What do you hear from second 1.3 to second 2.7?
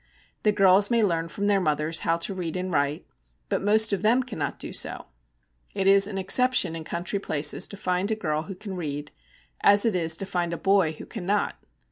their mothers how to read